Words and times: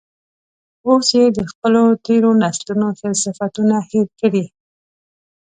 اوس 0.87 1.07
یې 1.17 1.25
د 1.37 1.39
خپلو 1.51 1.83
تیرو 2.05 2.31
نسلونو 2.41 2.87
ښه 2.97 3.09
صفتونه 3.23 3.75
هیر 3.89 4.07
کړي. 4.19 4.45